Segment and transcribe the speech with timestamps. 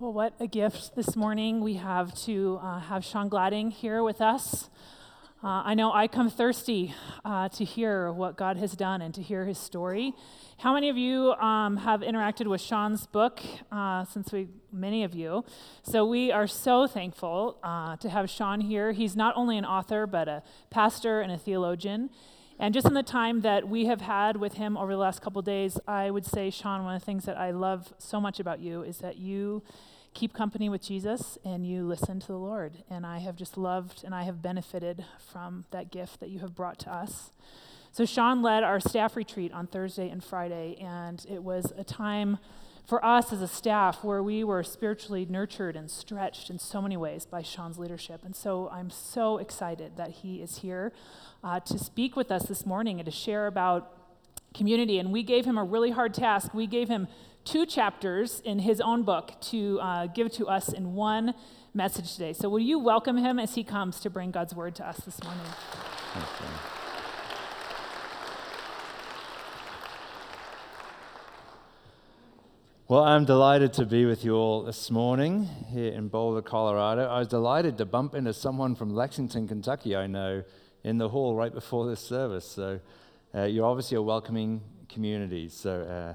[0.00, 4.22] Well, what a gift this morning we have to uh, have Sean Gladding here with
[4.22, 4.70] us.
[5.44, 9.20] Uh, I know I come thirsty uh, to hear what God has done and to
[9.20, 10.14] hear his story.
[10.56, 15.14] How many of you um, have interacted with Sean's book uh, since we, many of
[15.14, 15.44] you?
[15.82, 18.92] So we are so thankful uh, to have Sean here.
[18.92, 22.08] He's not only an author, but a pastor and a theologian.
[22.60, 25.40] And just in the time that we have had with him over the last couple
[25.40, 28.60] days, I would say, Sean, one of the things that I love so much about
[28.60, 29.62] you is that you
[30.12, 32.84] keep company with Jesus and you listen to the Lord.
[32.90, 36.54] And I have just loved and I have benefited from that gift that you have
[36.54, 37.30] brought to us.
[37.92, 42.38] So, Sean led our staff retreat on Thursday and Friday, and it was a time
[42.90, 46.96] for us as a staff where we were spiritually nurtured and stretched in so many
[46.96, 48.22] ways by Sean's leadership.
[48.24, 50.92] And so, I'm so excited that he is here
[51.44, 53.92] uh, to speak with us this morning and to share about
[54.54, 54.98] community.
[54.98, 56.52] And we gave him a really hard task.
[56.52, 57.06] We gave him
[57.44, 61.34] two chapters in his own book to uh, give to us in one
[61.72, 62.32] message today.
[62.32, 65.22] So, will you welcome him as he comes to bring God's word to us this
[65.22, 65.46] morning?
[72.90, 77.06] Well, I'm delighted to be with you all this morning here in Boulder, Colorado.
[77.06, 80.42] I was delighted to bump into someone from Lexington, Kentucky, I know,
[80.82, 82.44] in the hall right before this service.
[82.44, 82.80] So,
[83.32, 85.48] uh, you're obviously a welcoming community.
[85.48, 86.14] So, uh,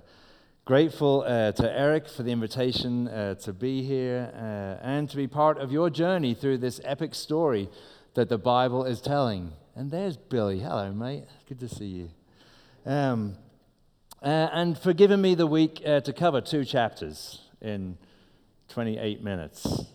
[0.65, 5.27] Grateful uh, to Eric for the invitation uh, to be here uh, and to be
[5.27, 7.69] part of your journey through this epic story
[8.15, 9.53] that the Bible is telling.
[9.77, 10.59] And there's Billy.
[10.59, 11.23] Hello, mate.
[11.47, 12.09] Good to see you.
[12.85, 13.37] Um,
[14.25, 17.95] uh, and for giving me the week uh, to cover two chapters in
[18.69, 19.85] 28 minutes,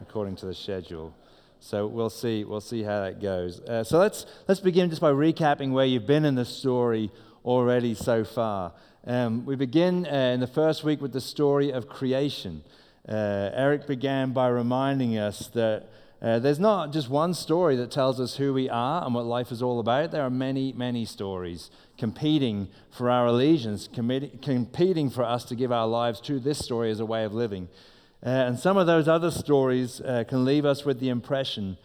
[0.00, 1.12] according to the schedule.
[1.58, 2.44] So we'll see.
[2.44, 3.60] We'll see how that goes.
[3.60, 7.10] Uh, so let's let's begin just by recapping where you've been in the story
[7.44, 8.72] already so far.
[9.04, 12.62] Um, we begin uh, in the first week with the story of creation.
[13.08, 15.88] Uh, Eric began by reminding us that
[16.22, 19.50] uh, there's not just one story that tells us who we are and what life
[19.50, 20.10] is all about.
[20.10, 25.86] There are many, many stories competing for our allegiance, competing for us to give our
[25.86, 27.68] lives to this story as a way of living.
[28.24, 31.78] Uh, and some of those other stories uh, can leave us with the impression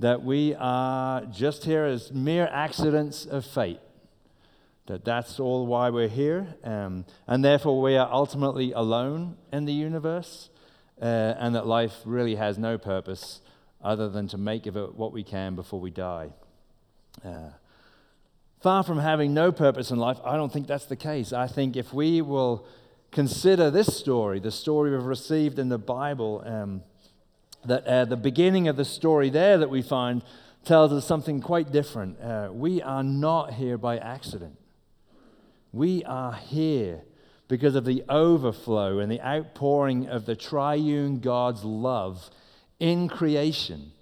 [0.00, 3.78] that we are just here as mere accidents of fate
[4.86, 9.72] that that's all why we're here, um, and therefore we are ultimately alone in the
[9.72, 10.48] universe,
[11.02, 13.40] uh, and that life really has no purpose
[13.86, 16.30] other than to make of it what we can before we die.
[17.24, 17.50] Uh,
[18.60, 21.32] far from having no purpose in life, I don't think that's the case.
[21.32, 22.66] I think if we will
[23.12, 26.82] consider this story, the story we've received in the Bible, um,
[27.64, 30.22] that uh, the beginning of the story there that we find
[30.64, 32.20] tells us something quite different.
[32.20, 34.58] Uh, we are not here by accident.
[35.72, 37.02] We are here
[37.46, 42.30] because of the overflow and the outpouring of the triune God's love
[42.78, 43.92] in creation.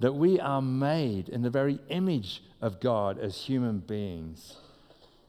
[0.00, 4.56] That we are made in the very image of God as human beings.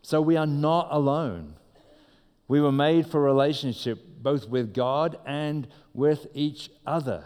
[0.01, 1.55] So we are not alone.
[2.47, 7.25] We were made for relationship both with God and with each other.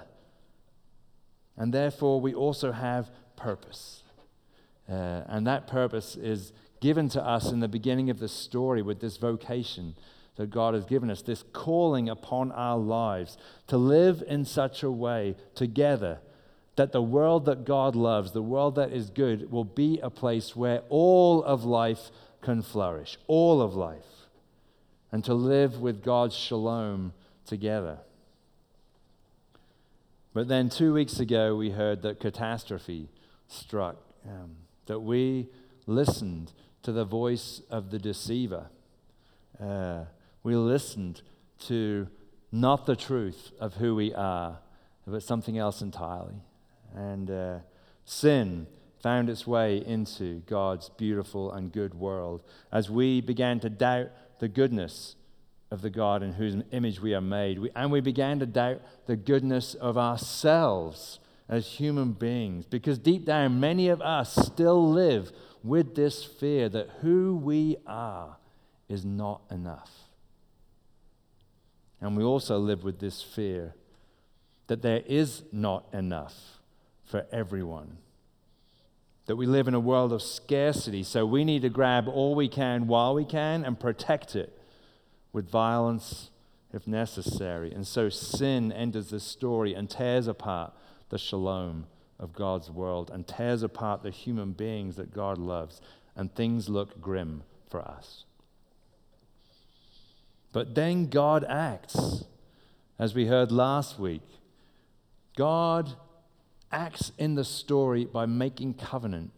[1.56, 4.04] And therefore, we also have purpose.
[4.90, 9.00] Uh, and that purpose is given to us in the beginning of the story with
[9.00, 9.96] this vocation
[10.38, 13.38] that God has given us, this calling upon our lives
[13.68, 16.20] to live in such a way together
[16.78, 20.56] that the world that God loves, the world that is good, will be a place
[20.56, 22.12] where all of life
[22.42, 24.28] can flourish, all of life,
[25.12, 27.14] and to live with God's shalom
[27.48, 27.98] together.
[30.36, 33.10] But then two weeks ago, we heard that catastrophe
[33.48, 35.48] struck, um, that we
[35.88, 38.68] listened to the voice of the deceiver.
[39.60, 40.02] Uh,
[40.48, 41.22] we listened
[41.60, 42.08] to
[42.54, 44.60] not the truth of who we are,
[45.06, 46.36] but something else entirely.
[46.96, 47.58] And uh,
[48.06, 48.66] sin
[49.04, 54.08] found its way into God's beautiful and good world as we began to doubt
[54.40, 55.18] the goodness
[55.70, 57.60] of the God in whose image we are made.
[57.60, 61.20] We, and we began to doubt the goodness of ourselves
[61.50, 66.90] as human beings because deep down, many of us still live with this fear that
[67.02, 68.38] who we are
[68.88, 70.07] is not enough.
[72.00, 73.74] And we also live with this fear
[74.68, 76.60] that there is not enough
[77.06, 77.98] for everyone.
[79.26, 82.48] That we live in a world of scarcity, so we need to grab all we
[82.48, 84.58] can while we can and protect it
[85.34, 86.30] with violence
[86.74, 87.72] if necessary.
[87.72, 90.74] And so sin enters the story and tears apart
[91.10, 91.88] the shalom
[92.20, 95.82] of God's world and tears apart the human beings that God loves,
[96.16, 98.26] and things look grim for us.
[100.58, 102.24] But then God acts.
[102.98, 104.24] as we heard last week,
[105.36, 105.94] God
[106.72, 109.30] acts in the story by making covenant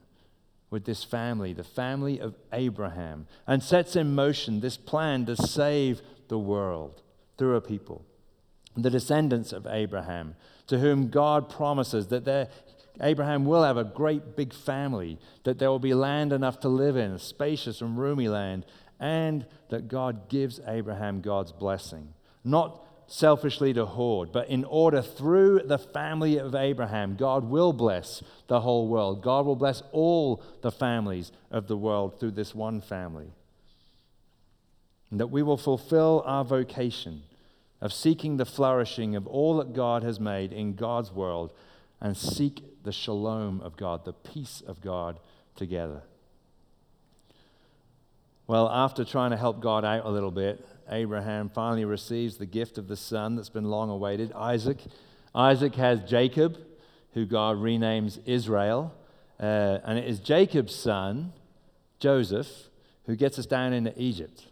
[0.70, 6.02] with this family, the family of Abraham, and sets in motion this plan to save
[6.30, 7.02] the world
[7.38, 8.06] through a people,
[8.78, 10.38] the descendants of Abraham,
[10.68, 12.50] to whom God promises that
[13.02, 16.96] Abraham will have a great big family, that there will be land enough to live
[16.96, 18.66] in, spacious and roomy land,
[19.00, 22.14] and that God gives Abraham God's blessing.
[22.44, 28.22] Not selfishly to hoard, but in order through the family of Abraham, God will bless
[28.48, 29.24] the whole world.
[29.24, 33.32] God will bless all the families of the world through this one family.
[35.10, 37.24] And that we will fulfill our vocation
[37.82, 41.52] of seeking the flourishing of all that God has made in God's world
[42.00, 45.20] and seek the shalom of God, the peace of God
[45.56, 46.04] together.
[48.50, 52.80] Well, after trying to help God out a little bit, Abraham finally receives the gift
[52.80, 54.80] of the son that's been long awaited, Isaac.
[55.36, 56.58] Isaac has Jacob,
[57.14, 58.92] who God renames Israel.
[59.40, 61.32] Uh, and it is Jacob's son,
[62.00, 62.48] Joseph,
[63.06, 64.48] who gets us down into Egypt.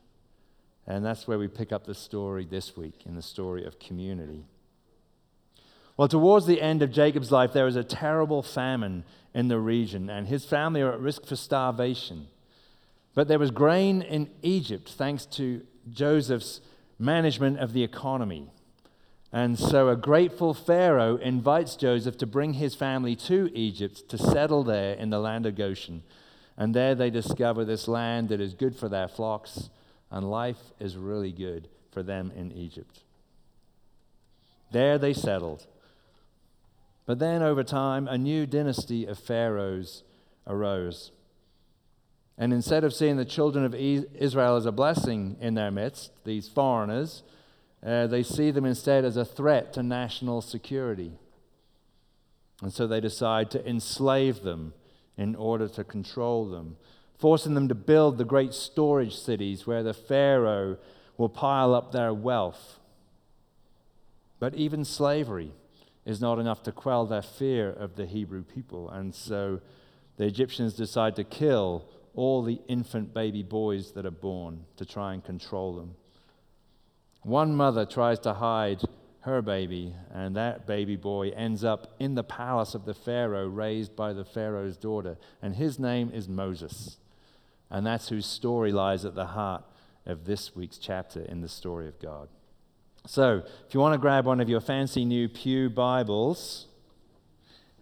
[0.86, 4.46] And that's where we pick up the story this week in the story of community.
[5.98, 10.08] Well, towards the end of Jacob's life, there is a terrible famine in the region,
[10.08, 12.28] and his family are at risk for starvation.
[13.18, 16.62] But there was grain in Egypt thanks to Joseph's
[17.00, 18.52] management of the economy.
[19.34, 24.64] And so a grateful Pharaoh invites Joseph to bring his family to Egypt to settle
[24.64, 26.04] there in the land of Goshen.
[26.58, 29.72] And there they discover this land that is good for their flocks,
[30.12, 33.00] and life is really good for them in Egypt.
[34.72, 35.66] There they settled.
[37.08, 40.04] But then, over time, a new dynasty of pharaohs
[40.46, 41.10] arose.
[42.38, 46.48] And instead of seeing the children of Israel as a blessing in their midst, these
[46.48, 47.24] foreigners,
[47.84, 51.14] uh, they see them instead as a threat to national security.
[52.62, 54.74] And so they decide to enslave them
[55.18, 56.78] in order to control them,
[57.18, 60.78] forcing them to build the great storage cities where the Pharaoh
[61.18, 62.80] will pile up their wealth.
[64.40, 65.54] But even slavery
[66.06, 68.90] is not enough to quell their fear of the Hebrew people.
[68.90, 69.60] And so
[70.18, 71.86] the Egyptians decide to kill
[72.18, 75.94] all the infant baby boys that are born to try and control them.
[77.22, 78.82] One mother tries to hide
[79.22, 83.96] her baby, and that baby boy ends up in the palace of the Pharaoh, raised
[83.96, 85.18] by the Pharaoh's daughter.
[85.42, 86.98] And his name is Moses.
[87.70, 89.64] And that's whose story lies at the heart
[90.06, 92.30] of this week's chapter in the story of God.
[93.06, 96.68] So, if you want to grab one of your fancy new Pew Bibles,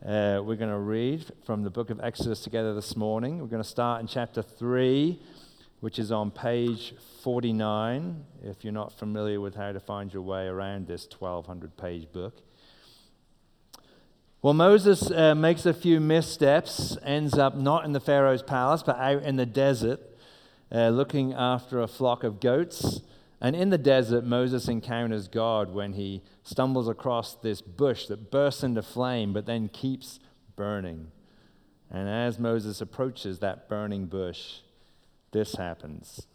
[0.06, 3.40] uh, we're going to read from the book of Exodus together this morning.
[3.40, 5.20] We're going to start in chapter 3,
[5.80, 6.94] which is on page
[7.24, 12.12] 49, if you're not familiar with how to find your way around this 1200 page
[12.12, 12.36] book.
[14.44, 18.98] Well, Moses uh, makes a few missteps, ends up not in the Pharaoh's palace, but
[18.98, 20.02] out in the desert,
[20.72, 23.02] uh, looking after a flock of goats.
[23.42, 28.64] And in the desert, Moses encounters God when he stumbles across this bush that bursts
[28.64, 30.20] into flame but then keeps
[30.56, 31.12] burning.
[31.92, 34.60] And as Moses approaches that burning bush,
[35.32, 36.28] this happens.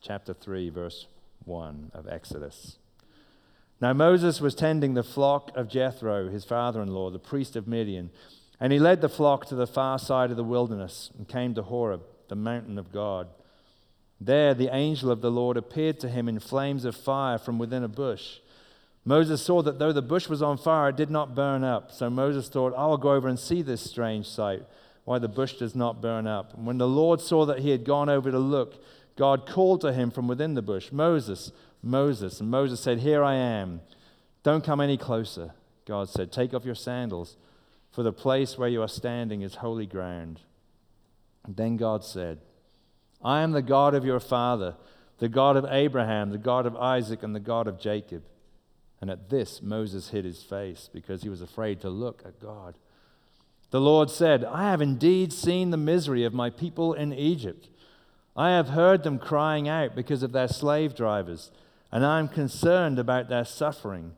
[0.00, 1.06] Chapter 3, verse
[1.44, 2.78] 1 of Exodus.
[3.80, 7.68] Now Moses was tending the flock of Jethro, his father in law, the priest of
[7.68, 8.10] Midian,
[8.60, 11.62] and he led the flock to the far side of the wilderness and came to
[11.62, 13.28] Horeb, the mountain of God.
[14.20, 17.84] There, the angel of the Lord appeared to him in flames of fire from within
[17.84, 18.38] a bush.
[19.04, 21.92] Moses saw that though the bush was on fire, it did not burn up.
[21.92, 24.62] So Moses thought, I will go over and see this strange sight,
[25.04, 26.52] why the bush does not burn up.
[26.54, 28.84] And when the Lord saw that he had gone over to look,
[29.16, 32.40] God called to him from within the bush, Moses, Moses.
[32.40, 33.80] And Moses said, Here I am.
[34.42, 35.52] Don't come any closer.
[35.86, 37.36] God said, Take off your sandals,
[37.90, 40.40] for the place where you are standing is holy ground.
[41.44, 42.40] And then God said,
[43.22, 44.76] I am the God of your father,
[45.18, 48.22] the God of Abraham, the God of Isaac, and the God of Jacob.
[49.00, 52.74] And at this, Moses hid his face because he was afraid to look at God.
[53.70, 57.68] The Lord said, I have indeed seen the misery of my people in Egypt.
[58.36, 61.50] I have heard them crying out because of their slave drivers,
[61.92, 64.12] and I am concerned about their suffering.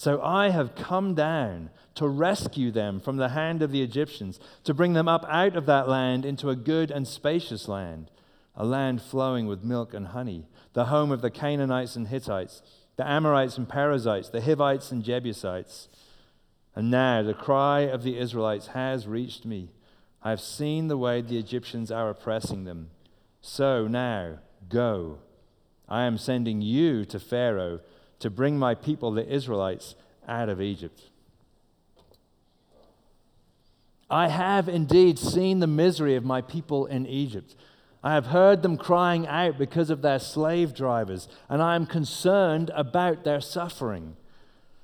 [0.00, 4.72] So I have come down to rescue them from the hand of the Egyptians, to
[4.72, 8.10] bring them up out of that land into a good and spacious land,
[8.56, 12.62] a land flowing with milk and honey, the home of the Canaanites and Hittites,
[12.96, 15.88] the Amorites and Perizzites, the Hivites and Jebusites.
[16.74, 19.68] And now the cry of the Israelites has reached me.
[20.22, 22.88] I have seen the way the Egyptians are oppressing them.
[23.42, 25.18] So now, go.
[25.90, 27.80] I am sending you to Pharaoh
[28.20, 29.94] to bring my people, the Israelites,
[30.28, 31.02] out of Egypt.
[34.08, 37.54] I have indeed seen the misery of my people in Egypt.
[38.02, 42.70] I have heard them crying out because of their slave drivers, and I am concerned
[42.74, 44.16] about their suffering.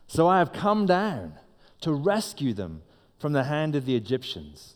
[0.07, 1.35] So I have come down
[1.81, 2.83] to rescue them
[3.19, 4.75] from the hand of the Egyptians.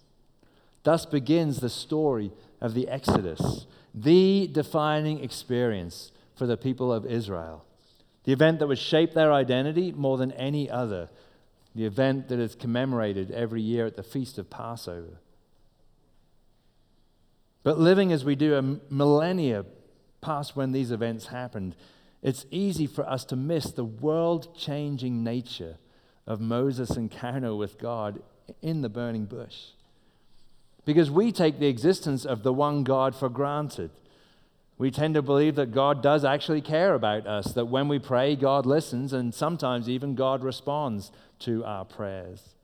[0.82, 7.64] Thus begins the story of the Exodus, the defining experience for the people of Israel.
[8.24, 11.08] The event that would shape their identity more than any other
[11.74, 15.20] the event that is commemorated every year at the Feast of Passover.
[17.62, 19.64] But living as we do a millennia
[20.20, 21.76] past when these events happened,
[22.22, 25.76] it's easy for us to miss the world changing nature
[26.26, 28.22] of Moses' encounter with God
[28.60, 29.68] in the burning bush.
[30.84, 33.90] Because we take the existence of the one God for granted.
[34.80, 38.34] We tend to believe that God does actually care about us, that when we pray,
[38.34, 42.54] God listens, and sometimes even God responds to our prayers.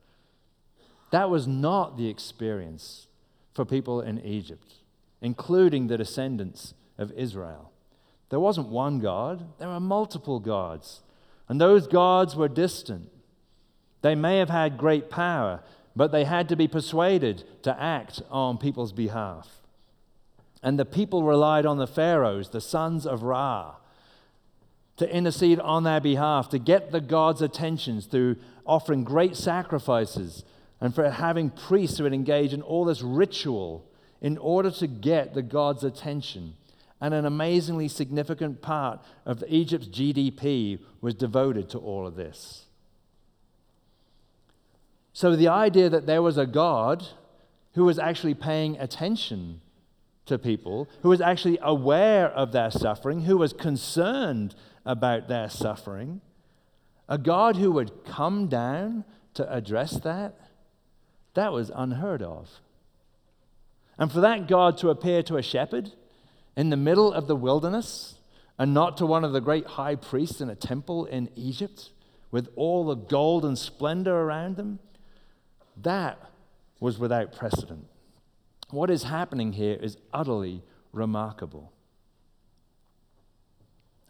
[1.11, 3.05] That was not the experience
[3.53, 4.73] for people in Egypt,
[5.21, 7.71] including the descendants of Israel.
[8.29, 11.01] There wasn't one God, there were multiple gods,
[11.47, 13.11] and those gods were distant.
[14.01, 15.61] They may have had great power,
[15.95, 19.61] but they had to be persuaded to act on people's behalf.
[20.63, 23.75] And the people relied on the pharaohs, the sons of Ra,
[24.97, 30.43] to intercede on their behalf, to get the gods' attentions through offering great sacrifices
[30.81, 33.85] and for having priests who would engage in all this ritual
[34.21, 36.55] in order to get the gods' attention.
[36.99, 42.65] And an amazingly significant part of Egypt's GDP was devoted to all of this.
[45.13, 47.07] So the idea that there was a God
[47.73, 49.61] who was actually paying attention
[50.27, 54.55] to people, who was actually aware of their suffering, who was concerned
[54.85, 56.21] about their suffering,
[57.09, 60.35] a God who would come down to address that,
[61.33, 62.49] that was unheard of.
[63.97, 65.91] And for that God to appear to a shepherd
[66.55, 68.15] in the middle of the wilderness
[68.59, 71.91] and not to one of the great high priests in a temple in Egypt
[72.31, 74.79] with all the gold and splendor around them,
[75.81, 76.19] that
[76.79, 77.85] was without precedent.
[78.69, 81.71] What is happening here is utterly remarkable.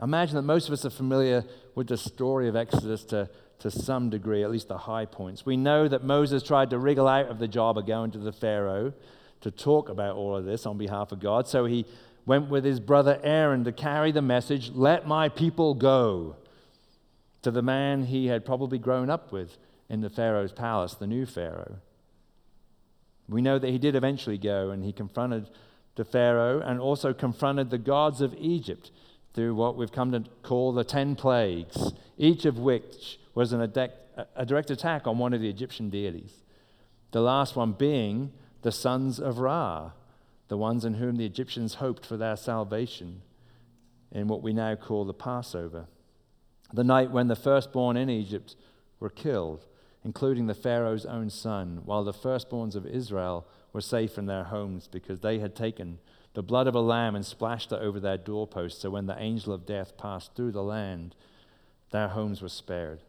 [0.02, 1.44] Imagine that most of us are familiar
[1.76, 5.46] with the story of Exodus to, to some degree, at least the high points.
[5.46, 8.32] We know that Moses tried to wriggle out of the job of going to the
[8.32, 8.94] Pharaoh
[9.42, 11.48] to talk about all of this on behalf of God.
[11.48, 11.86] So he
[12.26, 16.36] went with his brother Aaron to carry the message, Let my people go,
[17.44, 19.58] to the man he had probably grown up with
[19.90, 21.78] in the Pharaoh's palace, the new Pharaoh.
[23.29, 25.50] We know that he did eventually go and he confronted
[25.96, 28.91] the Pharaoh and also confronted the gods of Egypt
[29.34, 34.46] through what we've come to call the ten plagues, each of which was an a
[34.46, 36.43] direct attack on one of the Egyptian deities.
[37.12, 38.31] The last one being
[38.63, 39.91] the sons of Ra,
[40.48, 43.22] the ones in whom the Egyptians hoped for their salvation
[44.12, 45.86] in what we now call the Passover.
[46.74, 48.55] The night when the firstborn in Egypt
[49.00, 49.65] were killed
[50.08, 54.88] including the Pharaoh's own son, while the firstborns of Israel were safe in their homes
[54.88, 56.00] because they had taken
[56.34, 58.80] the blood of a lamb and splashed it over their doorposts.
[58.80, 61.14] So when the angel of death passed through the land,
[61.92, 63.02] their homes were spared.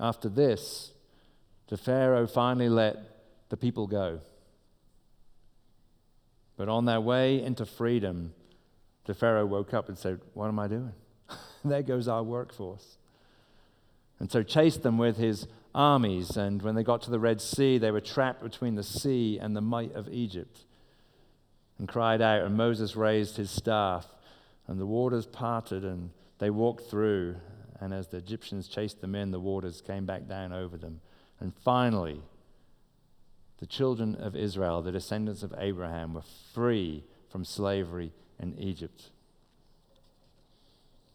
[0.00, 0.94] After this,
[1.68, 2.96] the Pharaoh finally let
[3.50, 4.22] the people go.
[6.56, 8.34] But on their way into freedom,
[9.04, 10.92] the Pharaoh woke up and said, What am I doing?
[11.64, 12.96] there goes our workforce.
[14.20, 16.36] And so chased them with his armies.
[16.36, 19.56] And when they got to the Red Sea, they were trapped between the sea and
[19.56, 20.64] the might of Egypt
[21.78, 22.42] and cried out.
[22.42, 24.06] And Moses raised his staff,
[24.68, 27.36] and the waters parted, and they walked through.
[27.80, 31.00] And as the Egyptians chased them in, the waters came back down over them.
[31.40, 32.20] And finally,
[33.58, 39.10] the children of Israel, the descendants of Abraham, were free from slavery in Egypt,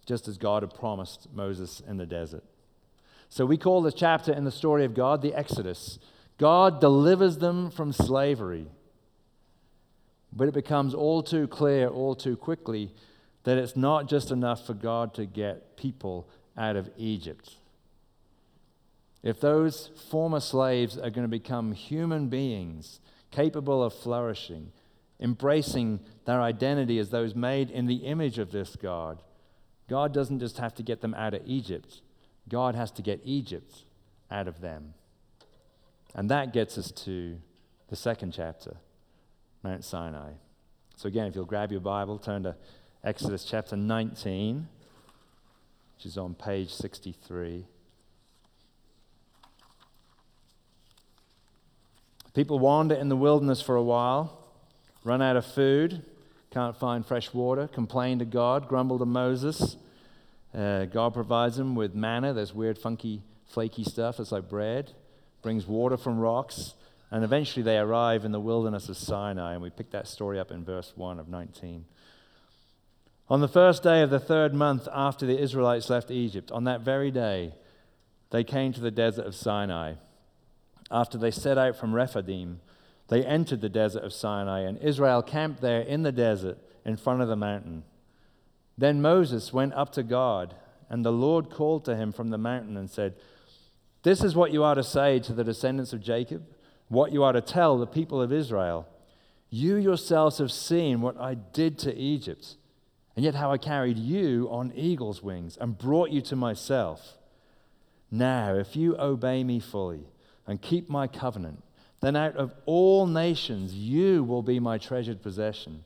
[0.07, 2.43] just as God had promised Moses in the desert.
[3.35, 5.99] So we call this chapter in the story of God the Exodus.
[6.37, 8.67] God delivers them from slavery.
[10.31, 12.93] But it becomes all too clear, all too quickly,
[13.43, 17.57] that it's not just enough for God to get people out of Egypt.
[19.21, 23.01] If those former slaves are going to become human beings
[23.31, 24.71] capable of flourishing,
[25.19, 29.21] embracing their identity as those made in the image of this God,
[29.89, 31.99] God doesn't just have to get them out of Egypt,
[32.49, 33.83] God has to get Egypt
[34.29, 34.93] out of them.
[36.13, 37.37] And that gets us to
[37.89, 38.77] the second chapter,
[39.63, 40.31] Mount Sinai.
[40.95, 42.55] So, again, if you'll grab your Bible, turn to
[43.03, 44.67] Exodus chapter 19.
[45.95, 47.65] which is on page 63.
[52.33, 54.45] People wander in the wilderness for a while,
[55.05, 56.03] run out of food,
[56.51, 59.77] can't find fresh water, complain to God, grumble to Moses.
[60.55, 64.19] Uh, God provides them with manna, this weird, funky, flaky stuff.
[64.19, 64.91] It's like bread,
[65.41, 66.75] brings water from rocks.
[67.11, 70.51] And eventually they arrive in the wilderness of Sinai, and we pick that story up
[70.51, 71.85] in verse 1 of 19.
[73.29, 76.81] On the first day of the third month after the Israelites left Egypt, on that
[76.81, 77.53] very day,
[78.31, 79.93] they came to the desert of Sinai.
[80.89, 82.61] After they set out from Rephidim,
[83.07, 87.21] they entered the desert of Sinai, and Israel camped there in the desert in front
[87.21, 87.83] of the mountain.
[88.77, 90.55] Then Moses went up to God,
[90.89, 93.15] and the Lord called to him from the mountain and said,
[94.03, 96.45] This is what you are to say to the descendants of Jacob
[96.87, 98.87] what you are to tell the people of Israel.
[99.49, 102.55] You yourselves have seen what I did to Egypt,
[103.15, 107.17] and yet how I carried you on eagle's wings and brought you to myself.
[108.11, 110.07] Now, if you obey me fully
[110.45, 111.63] and keep my covenant,
[112.01, 115.85] then out of all nations you will be my treasured possession.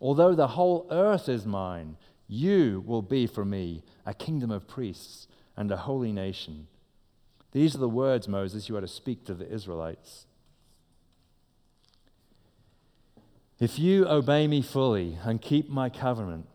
[0.00, 5.28] Although the whole earth is mine, you will be for me a kingdom of priests
[5.56, 6.66] and a holy nation.
[7.52, 10.26] These are the words, Moses, you are to speak to the Israelites.
[13.60, 16.46] If you obey me fully and keep my covenant,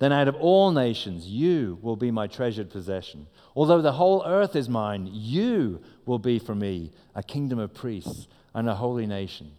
[0.00, 3.28] then out of all nations you will be my treasured possession.
[3.54, 8.26] Although the whole earth is mine, you will be for me a kingdom of priests
[8.52, 9.52] and a holy nation.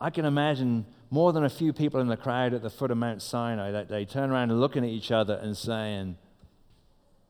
[0.00, 0.84] I can imagine
[1.14, 3.88] more than a few people in the crowd at the foot of Mount Sinai that
[3.88, 6.16] day turn around and looking at each other and saying,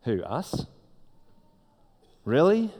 [0.04, 0.64] Who, us?
[2.24, 2.72] Really?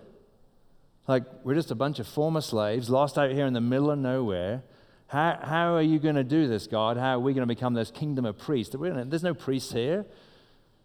[1.07, 3.99] Like, we're just a bunch of former slaves lost out here in the middle of
[3.99, 4.63] nowhere.
[5.09, 6.97] How, how are you going to do this, God?
[6.97, 8.75] How are we going to become this kingdom of priests?
[8.75, 10.07] There's no priests here.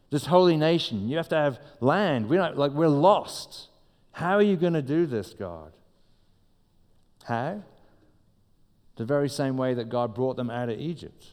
[0.09, 2.27] This holy nation, you have to have land.
[2.29, 3.69] We're not, like, we're lost.
[4.11, 5.71] How are you going to do this, God?
[7.23, 7.63] How?
[8.99, 11.27] The very same way that God brought them out of Egypt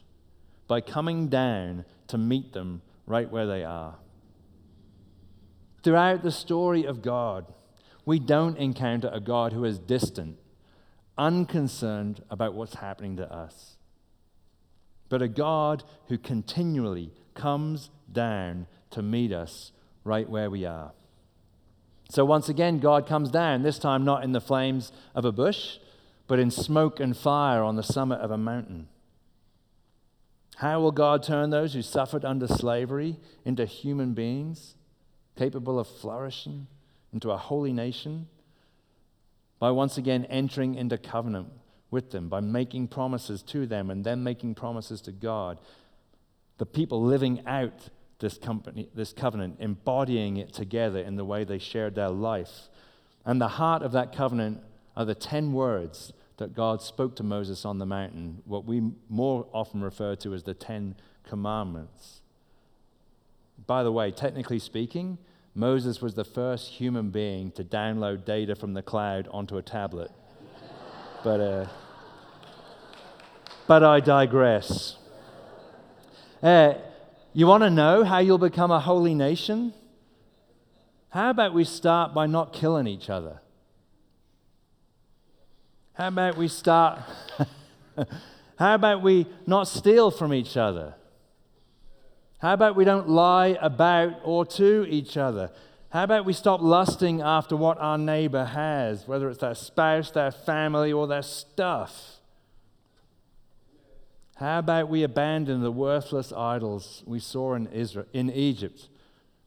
[0.69, 3.95] by coming down to meet them right where they are.
[5.83, 7.45] Throughout the story of God,
[8.05, 10.37] we don't encounter a God who is distant,
[11.17, 13.75] unconcerned about what's happening to us,
[15.09, 19.73] but a God who continually comes down to meet us
[20.05, 20.93] right where we are.
[22.09, 25.79] So once again, God comes down, this time not in the flames of a bush,
[26.27, 28.87] but in smoke and fire on the summit of a mountain.
[30.57, 34.75] How will God turn those who suffered under slavery into human beings?
[35.37, 36.67] capable of flourishing
[37.13, 38.27] into a holy nation
[39.59, 41.47] by once again entering into covenant
[41.89, 45.59] with them, by making promises to them and then making promises to God.
[46.57, 51.59] The people living out this, company, this covenant, embodying it together in the way they
[51.59, 52.69] shared their life.
[53.25, 54.61] And the heart of that covenant
[54.97, 59.45] are the 10 words that God spoke to Moses on the mountain, what we more
[59.53, 62.21] often refer to as the Ten Commandments.
[63.67, 65.19] By the way, technically speaking,
[65.53, 70.11] Moses was the first human being to download data from the cloud onto a tablet.
[71.23, 71.67] but, uh,
[73.67, 74.97] but I digress.
[76.41, 76.73] Uh,
[77.33, 79.73] you want to know how you'll become a holy nation?
[81.09, 83.41] How about we start by not killing each other?
[85.97, 86.99] How about we start?
[88.59, 90.93] how about we not steal from each other?
[92.37, 95.49] How about we don't lie about or to each other?
[95.89, 100.29] How about we stop lusting after what our neighbor has, whether it's their spouse, their
[100.29, 102.19] family, or their stuff?
[104.35, 108.87] How about we abandon the worthless idols we saw in, Israel, in Egypt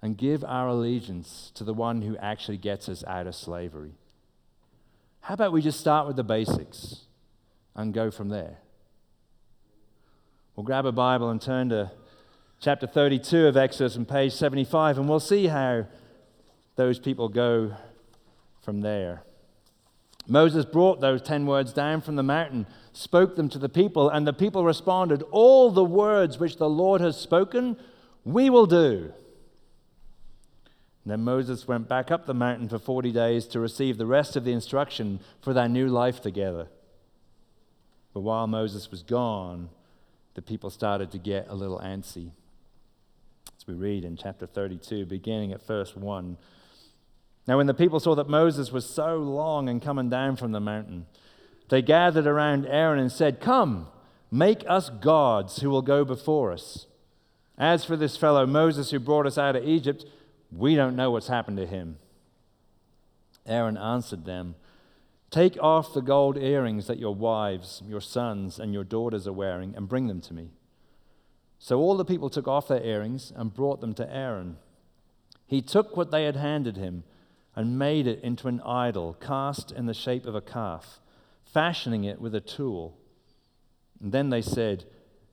[0.03, 4.00] and give our allegiance to the one who actually gets us out of slavery?
[5.21, 7.03] How about we just start with the basics
[7.75, 8.59] and go from there?
[10.57, 11.91] We'll grab a Bible and turn to
[12.61, 15.87] chapter 32 of Exodus and page 75, and we'll see how
[16.77, 17.75] those people go
[18.63, 19.23] from there.
[20.27, 24.27] Moses brought those 10 words down from the mountain, spoke them to the people, and
[24.27, 27.77] the people responded, All the words which the Lord has spoken,
[28.25, 29.13] we will do.
[31.07, 34.45] Then Moses went back up the mountain for 40 days to receive the rest of
[34.45, 36.69] the instruction for their new life together.
[38.13, 39.71] But while Moses was gone,
[40.35, 42.31] the people started to get a little antsy
[43.61, 46.39] as we read in chapter 32, beginning at verse 1.
[47.47, 50.61] Now, when the people saw that Moses was so long in coming down from the
[50.61, 51.05] mountain,
[51.69, 53.89] they gathered around Aaron and said, Come,
[54.31, 56.87] make us gods who will go before us.
[57.59, 60.07] As for this fellow Moses who brought us out of Egypt,
[60.53, 61.99] we don't know what's happened to him.
[63.47, 64.55] Aaron answered them,
[65.31, 69.75] Take off the gold earrings that your wives, your sons, and your daughters are wearing,
[69.77, 70.51] and bring them to me.
[71.59, 74.57] So all the people took off their earrings and brought them to Aaron.
[75.47, 77.05] He took what they had handed him
[77.55, 81.01] and made it into an idol cast in the shape of a calf,
[81.45, 82.97] fashioning it with a tool.
[84.01, 84.85] And then they said,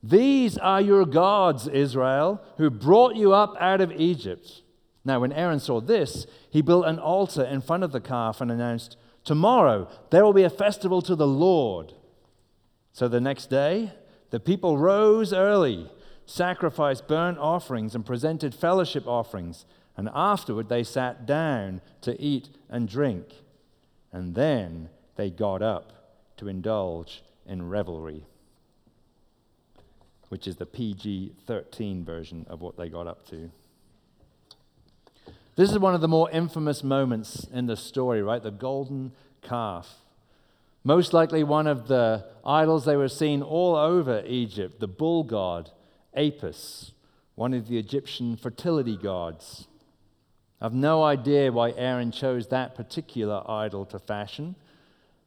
[0.03, 4.62] These are your gods, Israel, who brought you up out of Egypt.
[5.08, 8.52] Now, when Aaron saw this, he built an altar in front of the calf and
[8.52, 11.93] announced, Tomorrow there will be a festival to the Lord.
[12.91, 13.93] So the next day,
[14.32, 15.89] the people rose early,
[16.26, 19.63] sacrificed burnt offerings, and presented fellowship offerings.
[19.96, 23.28] And afterward, they sat down to eat and drink.
[24.12, 28.26] And then they got up to indulge in revelry,
[30.28, 33.50] which is the PG 13 version of what they got up to.
[35.58, 38.41] This is one of the more infamous moments in the story, right?
[38.41, 39.91] The golden calf.
[40.84, 45.72] Most likely one of the idols they were seeing all over Egypt, the bull god,
[46.15, 46.91] Apis,
[47.34, 49.67] one of the Egyptian fertility gods.
[50.62, 54.56] I've no idea why Aaron chose that particular idol to fashion.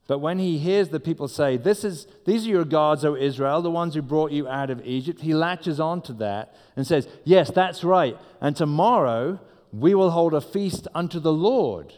[0.07, 3.61] But when he hears the people say, this is, These are your gods, O Israel,
[3.61, 7.07] the ones who brought you out of Egypt, he latches on to that and says,
[7.25, 8.17] Yes, that's right.
[8.39, 11.93] And tomorrow we will hold a feast unto the Lord,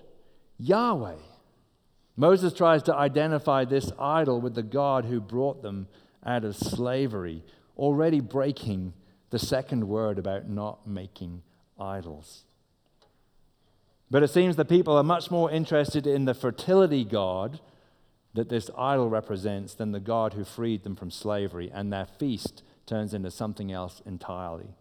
[0.57, 1.15] Yahweh.
[2.15, 5.87] Moses tries to identify this idol with the God who brought them
[6.25, 7.43] out of slavery,
[7.77, 8.93] already breaking
[9.31, 11.41] the second word about not making
[11.79, 12.43] idols.
[14.11, 17.59] But it seems the people are much more interested in the fertility God
[18.35, 22.61] that this idol represents than the God who freed them from slavery, and their feast
[22.85, 24.75] turns into something else entirely.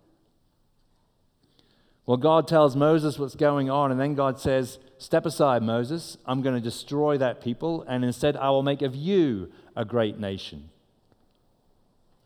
[2.05, 6.17] Well, God tells Moses what's going on, and then God says, Step aside, Moses.
[6.27, 10.19] I'm going to destroy that people, and instead I will make of you a great
[10.19, 10.71] nation.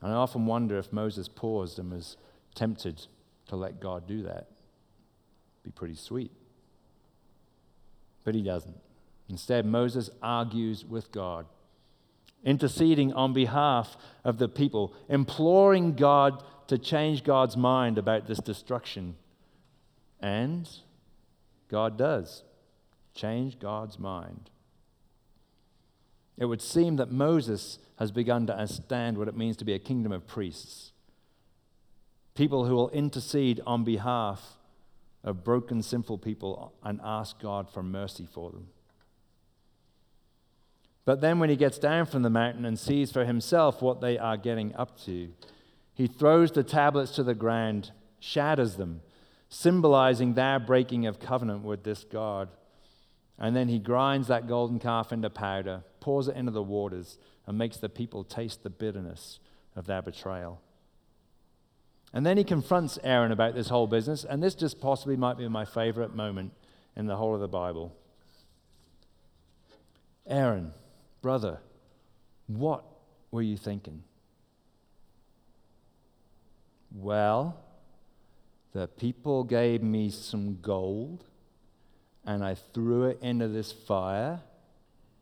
[0.00, 2.16] And I often wonder if Moses paused and was
[2.54, 3.06] tempted
[3.48, 4.46] to let God do that.
[5.62, 6.30] Be pretty sweet.
[8.24, 8.76] But he doesn't.
[9.28, 11.46] Instead, Moses argues with God,
[12.44, 19.16] interceding on behalf of the people, imploring God to change God's mind about this destruction
[20.20, 20.68] and
[21.68, 22.42] God does
[23.14, 24.50] change God's mind.
[26.38, 29.78] It would seem that Moses has begun to understand what it means to be a
[29.78, 30.92] kingdom of priests.
[32.34, 34.58] People who will intercede on behalf
[35.24, 38.68] of broken, sinful people and ask God for mercy for them.
[41.06, 44.18] But then, when he gets down from the mountain and sees for himself what they
[44.18, 45.28] are getting up to,
[45.94, 49.00] he throws the tablets to the ground, shatters them,
[49.48, 52.48] symbolizing their breaking of covenant with this God.
[53.38, 57.58] And then he grinds that golden calf into powder, pours it into the waters, and
[57.58, 59.38] makes the people taste the bitterness
[59.74, 60.60] of their betrayal.
[62.12, 65.46] And then he confronts Aaron about this whole business, and this just possibly might be
[65.48, 66.52] my favorite moment
[66.96, 67.94] in the whole of the Bible.
[70.26, 70.72] Aaron,
[71.20, 71.58] brother,
[72.46, 72.84] what
[73.30, 74.02] were you thinking?
[76.94, 77.58] Well,
[78.76, 81.24] the people gave me some gold,
[82.26, 84.40] and I threw it into this fire,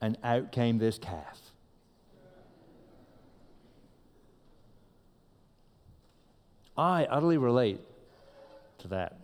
[0.01, 1.41] and out came this calf.
[6.77, 7.81] I utterly relate
[8.79, 9.19] to that.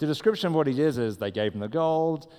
[0.00, 2.30] The description of what he did is they gave him the gold,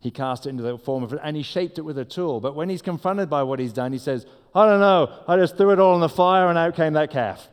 [0.00, 2.38] he cast it into the form of it, and he shaped it with a tool.
[2.38, 5.56] But when he's confronted by what he's done, he says, I don't know, I just
[5.56, 7.48] threw it all in the fire, and out came that calf.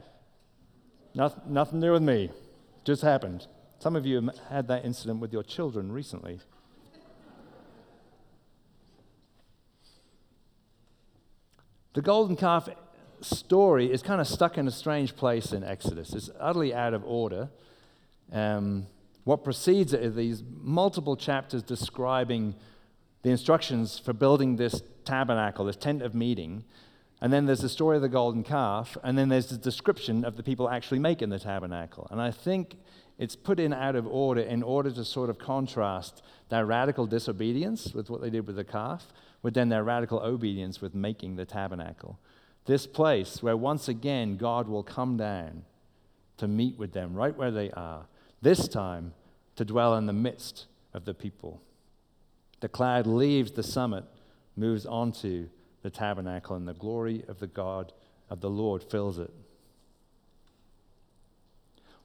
[1.15, 2.31] Nothing, nothing to do with me.
[2.87, 3.47] Just happened.
[3.79, 6.39] Some of you have had that incident with your children recently.
[11.95, 12.69] The golden calf
[13.19, 16.13] story is kind of stuck in a strange place in Exodus.
[16.13, 17.49] It's utterly out of order.
[18.31, 18.87] Um,
[19.25, 22.55] what precedes it are these multiple chapters describing
[23.21, 26.63] the instructions for building this tabernacle, this tent of meeting.
[27.19, 30.37] And then there's the story of the golden calf, and then there's the description of
[30.37, 32.07] the people actually making the tabernacle.
[32.11, 32.77] And I think
[33.17, 37.93] it's put in out of order in order to sort of contrast their radical disobedience
[37.93, 41.45] with what they did with the calf, with then their radical obedience with making the
[41.45, 42.19] tabernacle.
[42.65, 45.63] This place where once again God will come down
[46.37, 48.05] to meet with them right where they are,
[48.41, 49.13] this time
[49.55, 51.61] to dwell in the midst of the people.
[52.59, 54.03] The cloud leaves the summit,
[54.55, 55.49] moves onto
[55.83, 57.93] the tabernacle, and the glory of the God
[58.29, 59.33] of the Lord fills it.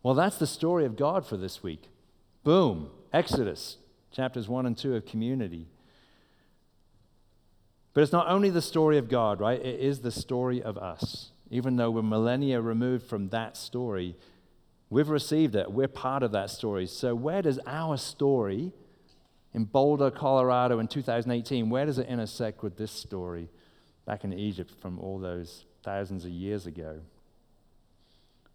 [0.02, 1.88] Well, that's the story of God for this week.
[2.42, 3.76] Boom, Exodus,
[4.10, 5.68] chapters 1 and 2 of community.
[7.94, 9.60] But it's not only the story of God, right?
[9.60, 11.30] It is the story of us.
[11.50, 14.16] Even though we're millennia removed from that story,
[14.88, 15.70] we've received it.
[15.70, 16.86] We're part of that story.
[16.86, 18.72] So, where does our story
[19.54, 23.50] in Boulder, Colorado in 2018, where does it intersect with this story
[24.06, 27.00] back in Egypt from all those thousands of years ago?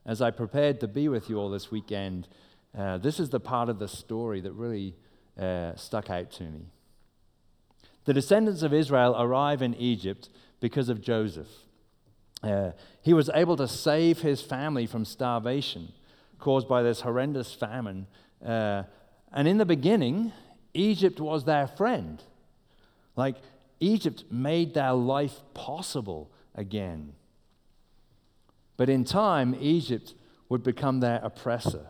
[0.06, 2.28] As I prepared to be with you all this weekend,
[2.78, 4.96] uh, this is the part of the story that really
[5.40, 6.66] uh, stuck out to me.
[8.06, 10.30] The descendants of Israel arrive in Egypt
[10.60, 11.50] because of Joseph.
[12.42, 15.92] Uh, he was able to save his family from starvation
[16.40, 18.08] caused by this horrendous famine.
[18.46, 18.84] Uh,
[19.34, 20.32] and in the beginning,
[20.74, 22.22] Egypt was their friend.
[23.16, 23.36] Like,
[23.80, 27.14] Egypt made their life possible again.
[28.76, 30.14] But in time, Egypt
[30.50, 31.88] would become their oppressor,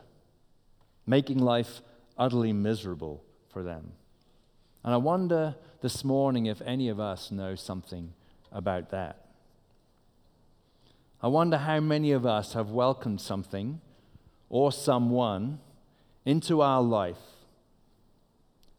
[1.06, 1.82] making life
[2.17, 3.91] utterly miserable for them.
[4.84, 8.13] And I wonder this morning if any of us know something
[8.52, 9.26] about that.
[11.21, 13.82] I wonder how many of us have welcomed something
[14.50, 15.60] or someone
[16.26, 17.17] into our life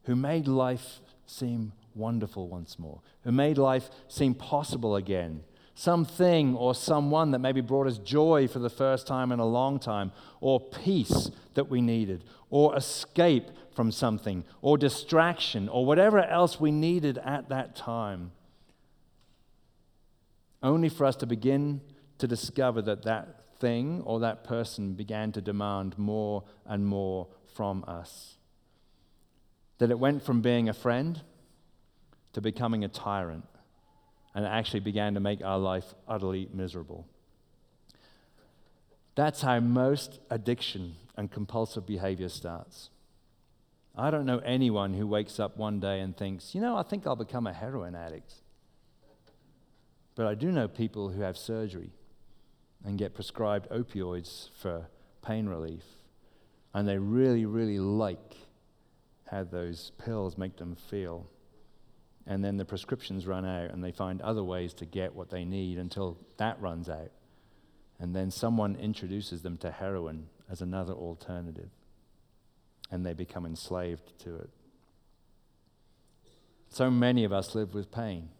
[0.04, 5.42] who made life seem wonderful once more, who made life seem possible again.
[5.74, 9.78] Something or someone that maybe brought us joy for the first time in a long
[9.78, 16.58] time, or peace that we needed, or escape from something, or distraction, or whatever else
[16.58, 18.32] we needed at that time.
[20.62, 21.80] Only for us to begin
[22.18, 27.84] to discover that that thing or that person began to demand more and more from
[27.86, 28.36] us.
[29.78, 31.22] That it went from being a friend
[32.38, 33.44] to becoming a tyrant,
[34.32, 37.04] and actually began to make our life utterly miserable.
[39.16, 42.90] That's how most addiction and compulsive behavior starts.
[43.96, 47.08] I don't know anyone who wakes up one day and thinks, you know, I think
[47.08, 48.34] I'll become a heroin addict.
[50.14, 51.90] But I do know people who have surgery
[52.84, 54.86] and get prescribed opioids for
[55.22, 55.82] pain relief,
[56.72, 58.36] and they really, really like
[59.28, 61.26] how those pills make them feel.
[62.28, 65.44] And then the prescriptions run out, and they find other ways to get what they
[65.44, 67.10] need until that runs out.
[67.98, 71.70] And then someone introduces them to heroin as another alternative
[72.90, 74.50] and they become enslaved to it.
[76.70, 78.30] So many of us live with pain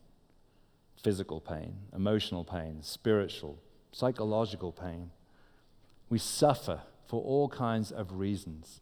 [1.01, 3.57] physical pain, emotional pain, spiritual,
[3.93, 5.11] psychological pain.
[6.09, 8.81] We suffer for all kinds of reasons.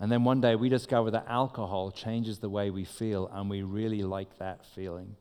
[0.00, 3.62] And then one day we discover that alcohol changes the way we feel, and we
[3.62, 5.16] really like that feeling.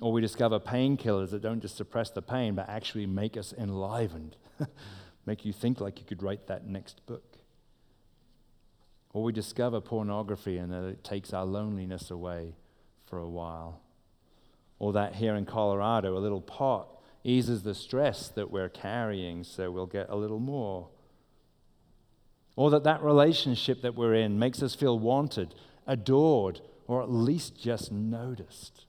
[0.00, 4.36] Or we discover painkillers that don't just suppress the pain, but actually make us enlivened.
[5.26, 7.38] make you think like you could write that next book.
[9.12, 12.56] Or we discover pornography and that it takes our loneliness away
[13.04, 13.80] for a while.
[14.80, 16.88] Or that here in Colorado, a little pot
[17.22, 20.88] eases the stress that we're carrying, so we'll get a little more.
[22.56, 25.54] Or that that relationship that we're in makes us feel wanted,
[25.86, 28.86] adored, or at least just noticed.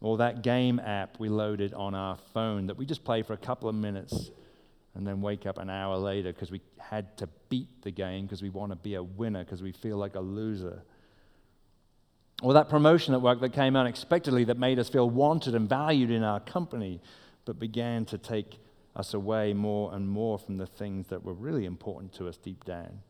[0.00, 3.38] Or that game app we loaded on our phone that we just play for a
[3.38, 4.30] couple of minutes
[4.94, 8.42] and then wake up an hour later because we had to beat the game because
[8.42, 10.82] we want to be a winner because we feel like a loser.
[12.42, 16.10] Or that promotion at work that came unexpectedly that made us feel wanted and valued
[16.10, 17.00] in our company,
[17.44, 18.58] but began to take
[18.96, 22.64] us away more and more from the things that were really important to us deep
[22.64, 23.00] down.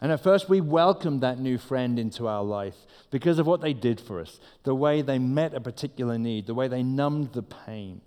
[0.00, 2.76] And at first, we welcomed that new friend into our life
[3.10, 6.54] because of what they did for us, the way they met a particular need, the
[6.54, 8.02] way they numbed the pain.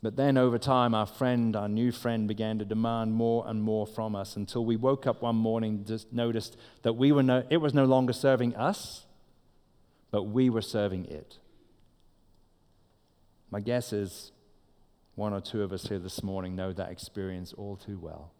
[0.00, 3.86] But then over time, our friend, our new friend, began to demand more and more
[3.86, 7.56] from us until we woke up one morning just noticed that we were no, it
[7.56, 9.06] was no longer serving us,
[10.12, 11.38] but we were serving it.
[13.50, 14.30] My guess is
[15.18, 18.30] one or two of us here this morning know that experience all too well.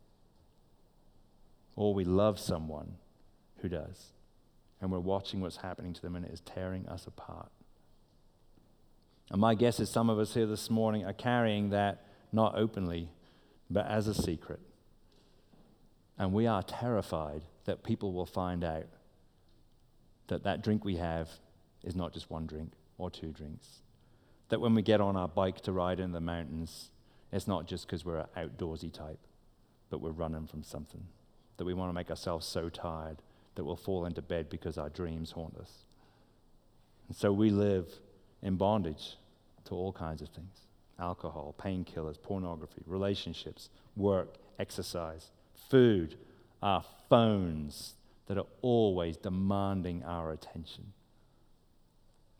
[1.74, 2.94] Or we love someone
[3.60, 4.12] who does,
[4.80, 7.50] and we're watching what's happening to them, and it is tearing us apart.
[9.32, 13.10] And my guess is some of us here this morning are carrying that not openly,
[13.68, 14.60] but as a secret.
[16.16, 18.86] And we are terrified that people will find out
[20.28, 21.28] that that drink we have
[21.82, 23.80] is not just one drink or two drinks.
[24.48, 26.90] That when we get on our bike to ride in the mountains,
[27.32, 29.18] it's not just because we're an outdoorsy type,
[29.90, 31.06] but we're running from something.
[31.58, 33.18] That we want to make ourselves so tired
[33.56, 35.72] that we'll fall into bed because our dreams haunt us.
[37.08, 37.86] And so we live
[38.42, 39.16] in bondage
[39.64, 40.66] to all kinds of things.
[40.98, 45.30] alcohol, painkillers, pornography, relationships, work, exercise,
[45.70, 46.16] food,
[46.62, 47.94] our phones
[48.26, 50.92] that are always demanding our attention,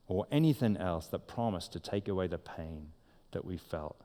[0.08, 2.88] or anything else that promised to take away the pain
[3.32, 4.00] that we felt,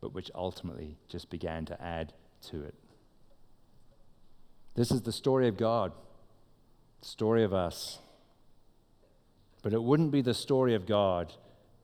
[0.00, 2.12] but which ultimately just began to add
[2.42, 2.74] to it.
[4.74, 5.92] This is the story of God,
[7.00, 8.00] the story of us.
[9.62, 11.32] But it wouldn't be the story of God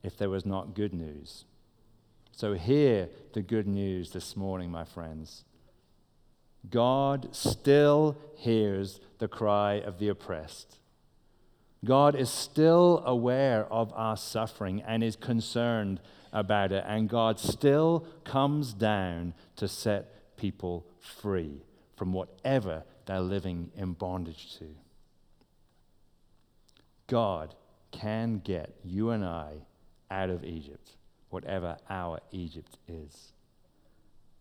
[0.02, 1.44] if there was not good news.
[2.32, 5.44] So, hear the good news this morning, my friends.
[6.68, 10.78] God still hears the cry of the oppressed.
[11.84, 16.00] God is still aware of our suffering and is concerned
[16.32, 21.62] about it, and God still comes down to set people free
[21.96, 24.66] from whatever they're living in bondage to.
[27.06, 27.54] God
[27.92, 29.54] can get you and I
[30.10, 30.90] out of Egypt,
[31.30, 33.32] whatever our Egypt is.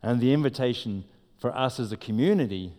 [0.02, 1.06] And the invitation
[1.38, 2.74] for us as a community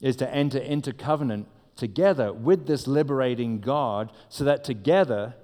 [0.00, 5.34] is to enter into covenant together with this liberating God so that together,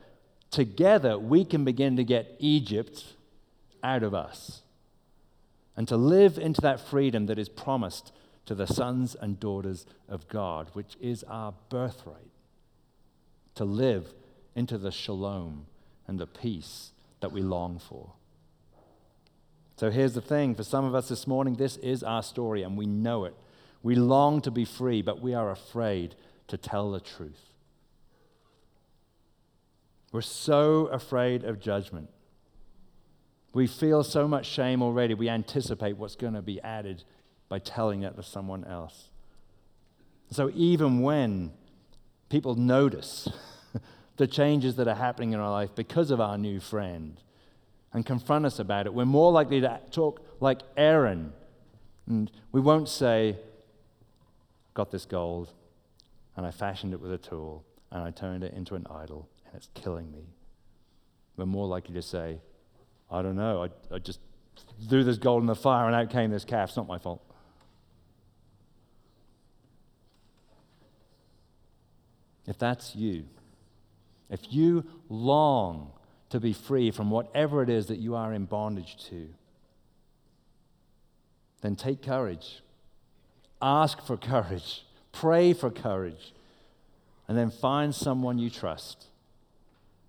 [0.50, 3.14] together, we can begin to get Egypt
[3.82, 4.62] out of us
[5.76, 8.12] and to live into that freedom that is promised
[8.46, 12.18] to the sons and daughters of God, which is our birthright.
[13.54, 14.12] To live
[14.56, 15.66] into the shalom
[16.08, 18.10] and the peace that we long for.
[19.76, 22.76] So here's the thing for some of us this morning, this is our story and
[22.76, 23.34] we know it.
[23.84, 26.16] We long to be free, but we are afraid
[26.48, 27.52] to tell the truth.
[30.10, 32.08] We're so afraid of judgment.
[33.52, 37.04] We feel so much shame already, we anticipate what's going to be added
[37.50, 39.10] by telling it to someone else.
[40.30, 41.52] So even when
[42.30, 43.28] people notice
[44.16, 47.20] the changes that are happening in our life because of our new friend
[47.92, 51.34] and confront us about it, we're more likely to talk like Aaron.
[52.06, 53.36] And we won't say,
[54.74, 55.52] Got this gold,
[56.36, 59.54] and I fashioned it with a tool, and I turned it into an idol, and
[59.54, 60.26] it's killing me.
[61.36, 62.40] We're more likely to say,
[63.10, 64.18] I don't know, I, I just
[64.88, 66.70] threw this gold in the fire, and out came this calf.
[66.70, 67.22] It's not my fault.
[72.46, 73.24] If that's you,
[74.28, 75.92] if you long
[76.30, 79.28] to be free from whatever it is that you are in bondage to,
[81.62, 82.60] then take courage.
[83.64, 84.84] Ask for courage.
[85.10, 86.34] Pray for courage.
[87.26, 89.06] And then find someone you trust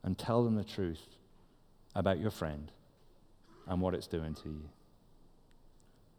[0.03, 1.15] and tell them the truth
[1.95, 2.69] about your friend
[3.65, 4.69] and what it's doing to you.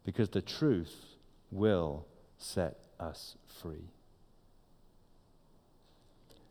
[0.03, 0.95] Because the truth
[1.51, 2.07] will
[2.39, 3.91] set us free.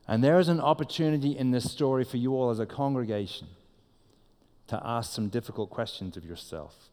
[0.08, 3.48] And there is an opportunity in this story for you all as a congregation
[4.68, 6.92] to ask some difficult questions of yourself.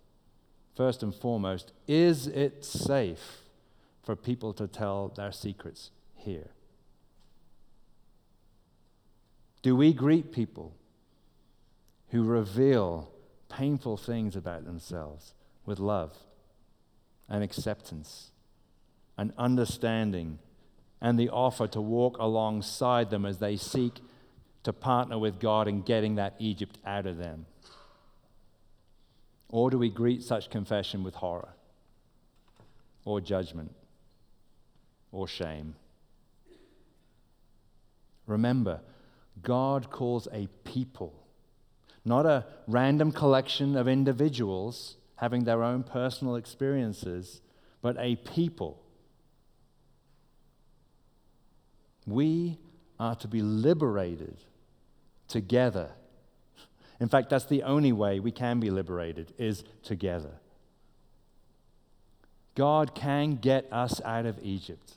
[0.75, 3.42] First and foremost, is it safe
[4.03, 6.51] for people to tell their secrets here?
[9.63, 10.75] Do we greet people
[12.09, 13.11] who reveal
[13.49, 15.35] painful things about themselves
[15.65, 16.17] with love
[17.29, 18.31] and acceptance
[19.17, 20.39] and understanding
[21.01, 24.01] and the offer to walk alongside them as they seek
[24.65, 27.47] to partner with God in getting that Egypt out of them?
[29.49, 31.55] Or do we greet such confession with horror
[33.05, 33.75] or judgment
[35.13, 35.77] or shame?
[38.27, 38.81] Remember,
[39.43, 41.15] God calls a people,
[42.05, 47.41] not a random collection of individuals having their own personal experiences,
[47.81, 48.83] but a people
[52.07, 52.59] We
[52.99, 54.37] are to be liberated
[55.29, 55.91] together.
[57.01, 60.33] In fact, that's the only way we can be liberated is together.
[62.55, 64.95] God can get us out of Egypt,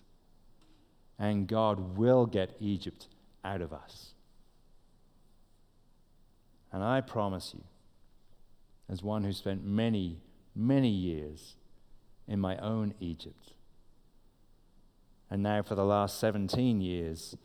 [1.18, 3.08] and God will get Egypt
[3.44, 4.12] out of us.
[6.72, 7.64] And I promise you,
[8.90, 10.20] as one who spent many,
[10.56, 11.56] many years
[12.28, 13.54] in my own Egypt,
[15.30, 17.36] and now for the last 17 years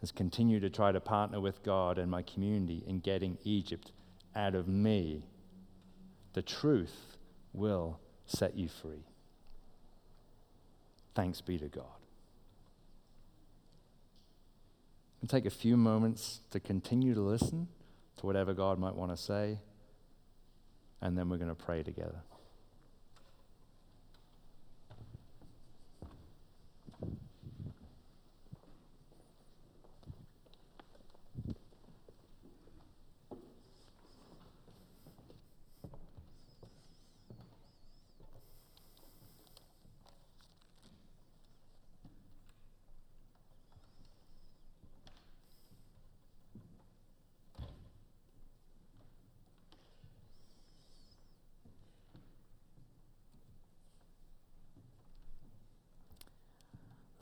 [0.00, 3.92] has continued to try to partner with God and my community in getting Egypt
[4.36, 5.24] out of me.
[6.34, 7.16] The truth
[7.52, 9.06] will set you free.
[11.14, 12.03] Thanks be to God.
[15.24, 17.68] And take a few moments to continue to listen
[18.18, 19.58] to whatever God might want to say,
[21.00, 22.20] and then we're going to pray together.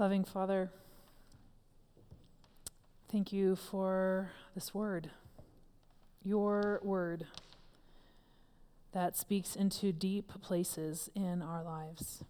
[0.03, 0.73] Loving Father,
[3.09, 5.11] thank you for this word,
[6.25, 7.29] your word
[8.91, 12.25] that speaks into deep places in our lives.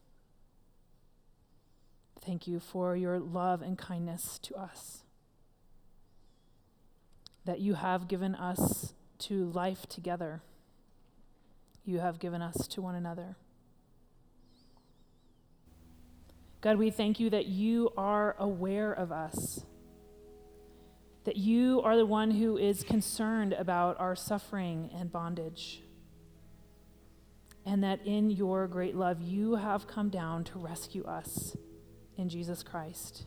[2.20, 5.04] Thank you for your love and kindness to us,
[7.46, 10.42] that you have given us to life together,
[11.86, 13.36] you have given us to one another.
[16.62, 19.64] God, we thank you that you are aware of us,
[21.24, 25.82] that you are the one who is concerned about our suffering and bondage,
[27.66, 31.56] and that in your great love, you have come down to rescue us
[32.16, 33.26] in Jesus Christ.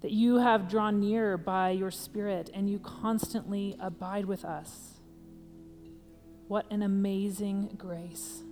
[0.00, 5.00] That you have drawn near by your Spirit and you constantly abide with us.
[6.48, 8.42] What an amazing grace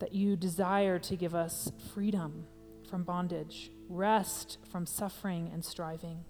[0.00, 2.46] that you desire to give us freedom
[2.90, 6.24] from bondage, rest from suffering and striving.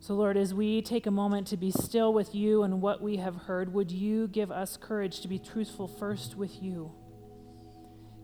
[0.00, 3.16] So, Lord, as we take a moment to be still with you and what we
[3.16, 6.92] have heard, would you give us courage to be truthful first with you,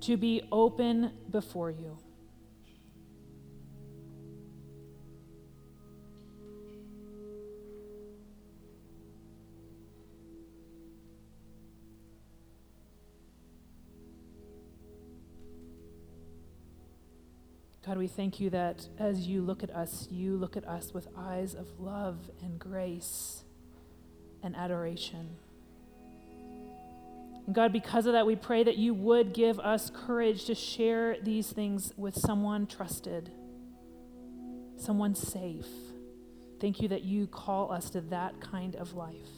[0.03, 1.97] to be open before you?
[17.91, 21.09] God, we thank you that as you look at us, you look at us with
[21.19, 23.43] eyes of love and grace
[24.45, 25.31] and adoration.
[27.47, 31.17] And God, because of that, we pray that you would give us courage to share
[31.21, 33.33] these things with someone trusted,
[34.77, 35.67] someone safe.
[36.61, 39.31] Thank you that you call us to that kind of life.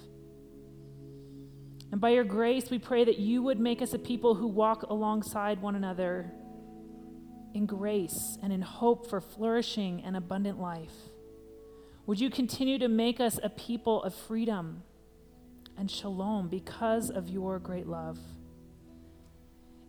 [1.90, 4.82] And by your grace, we pray that you would make us a people who walk
[4.82, 6.30] alongside one another
[7.54, 10.94] in grace and in hope for flourishing and abundant life.
[12.06, 14.82] Would you continue to make us a people of freedom
[15.78, 18.18] and shalom because of your great love?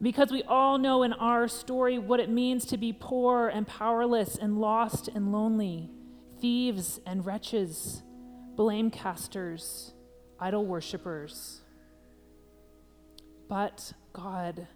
[0.01, 4.35] Because we all know in our story what it means to be poor and powerless
[4.35, 5.89] and lost and lonely,
[6.41, 8.03] thieves and wretches,
[8.55, 9.93] blame casters,
[10.39, 11.61] idol worshippers.
[13.47, 14.67] But God,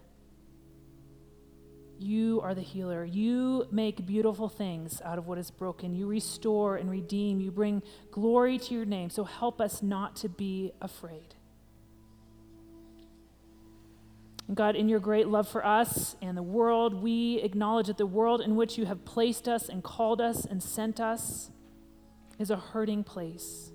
[2.00, 3.04] you are the healer.
[3.04, 5.94] You make beautiful things out of what is broken.
[5.94, 7.40] You restore and redeem.
[7.40, 9.10] You bring glory to your name.
[9.10, 11.34] So help us not to be afraid.
[14.46, 18.06] And God, in your great love for us and the world, we acknowledge that the
[18.06, 21.50] world in which you have placed us and called us and sent us
[22.38, 23.72] is a hurting place.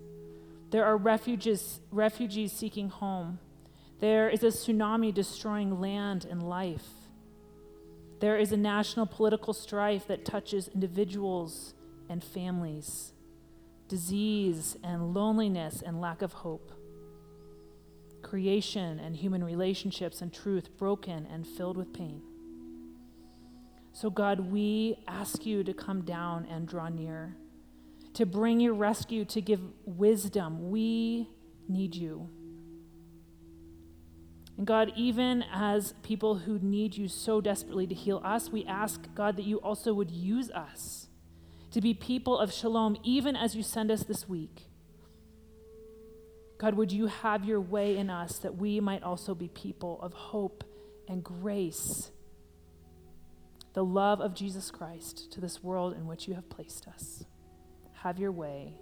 [0.71, 3.37] There are refugees, refugees seeking home.
[3.99, 7.02] There is a tsunami destroying land and life.
[8.23, 11.73] There is a national political strife that touches individuals
[12.07, 13.11] and families,
[13.89, 16.71] disease and loneliness and lack of hope,
[18.21, 22.21] creation and human relationships and truth broken and filled with pain.
[23.91, 27.35] So, God, we ask you to come down and draw near,
[28.13, 30.71] to bring your rescue, to give wisdom.
[30.71, 31.27] We
[31.67, 32.29] need you.
[34.57, 39.13] And God, even as people who need you so desperately to heal us, we ask,
[39.15, 41.07] God, that you also would use us
[41.71, 44.67] to be people of shalom, even as you send us this week.
[46.59, 50.13] God, would you have your way in us that we might also be people of
[50.13, 50.63] hope
[51.07, 52.11] and grace,
[53.73, 57.25] the love of Jesus Christ to this world in which you have placed us?
[58.03, 58.77] Have your way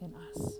[0.00, 0.58] in us.